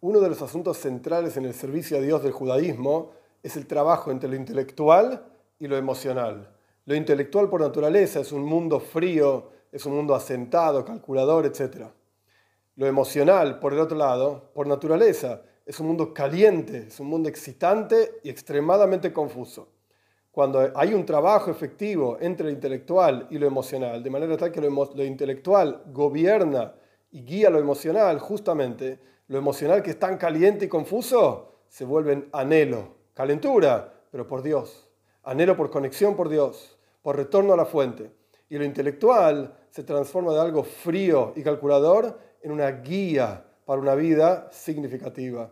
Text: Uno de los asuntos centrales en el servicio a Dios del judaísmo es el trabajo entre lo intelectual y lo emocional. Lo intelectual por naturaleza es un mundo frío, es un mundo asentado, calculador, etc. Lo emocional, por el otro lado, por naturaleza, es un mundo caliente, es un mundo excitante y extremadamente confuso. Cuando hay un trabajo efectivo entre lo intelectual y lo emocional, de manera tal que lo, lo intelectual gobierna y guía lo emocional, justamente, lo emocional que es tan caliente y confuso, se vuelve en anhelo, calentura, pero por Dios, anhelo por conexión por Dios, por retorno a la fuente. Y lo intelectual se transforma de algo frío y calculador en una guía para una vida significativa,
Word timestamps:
Uno 0.00 0.20
de 0.20 0.28
los 0.28 0.42
asuntos 0.42 0.76
centrales 0.76 1.38
en 1.38 1.46
el 1.46 1.54
servicio 1.54 1.96
a 1.96 2.00
Dios 2.00 2.22
del 2.22 2.32
judaísmo 2.32 3.12
es 3.42 3.56
el 3.56 3.66
trabajo 3.66 4.10
entre 4.10 4.28
lo 4.28 4.36
intelectual 4.36 5.24
y 5.58 5.68
lo 5.68 5.76
emocional. 5.78 6.54
Lo 6.84 6.94
intelectual 6.94 7.48
por 7.48 7.62
naturaleza 7.62 8.20
es 8.20 8.30
un 8.30 8.44
mundo 8.44 8.78
frío, 8.78 9.50
es 9.72 9.86
un 9.86 9.94
mundo 9.96 10.14
asentado, 10.14 10.84
calculador, 10.84 11.46
etc. 11.46 11.86
Lo 12.76 12.86
emocional, 12.86 13.58
por 13.58 13.72
el 13.72 13.78
otro 13.78 13.96
lado, 13.96 14.50
por 14.54 14.66
naturaleza, 14.66 15.40
es 15.64 15.80
un 15.80 15.86
mundo 15.86 16.12
caliente, 16.12 16.88
es 16.88 17.00
un 17.00 17.06
mundo 17.06 17.30
excitante 17.30 18.20
y 18.22 18.28
extremadamente 18.28 19.14
confuso. 19.14 19.70
Cuando 20.30 20.70
hay 20.74 20.92
un 20.92 21.06
trabajo 21.06 21.50
efectivo 21.50 22.18
entre 22.20 22.44
lo 22.44 22.52
intelectual 22.52 23.28
y 23.30 23.38
lo 23.38 23.46
emocional, 23.46 24.02
de 24.02 24.10
manera 24.10 24.36
tal 24.36 24.52
que 24.52 24.60
lo, 24.60 24.68
lo 24.68 25.04
intelectual 25.04 25.84
gobierna 25.86 26.74
y 27.16 27.22
guía 27.22 27.48
lo 27.48 27.58
emocional, 27.58 28.18
justamente, 28.18 28.98
lo 29.28 29.38
emocional 29.38 29.82
que 29.82 29.88
es 29.88 29.98
tan 29.98 30.18
caliente 30.18 30.66
y 30.66 30.68
confuso, 30.68 31.50
se 31.66 31.86
vuelve 31.86 32.12
en 32.12 32.28
anhelo, 32.30 32.88
calentura, 33.14 33.90
pero 34.10 34.26
por 34.26 34.42
Dios, 34.42 34.90
anhelo 35.22 35.56
por 35.56 35.70
conexión 35.70 36.14
por 36.14 36.28
Dios, 36.28 36.78
por 37.00 37.16
retorno 37.16 37.54
a 37.54 37.56
la 37.56 37.64
fuente. 37.64 38.12
Y 38.50 38.58
lo 38.58 38.66
intelectual 38.66 39.56
se 39.70 39.82
transforma 39.82 40.34
de 40.34 40.40
algo 40.42 40.62
frío 40.62 41.32
y 41.34 41.42
calculador 41.42 42.18
en 42.42 42.52
una 42.52 42.70
guía 42.70 43.46
para 43.64 43.80
una 43.80 43.94
vida 43.94 44.50
significativa, 44.52 45.50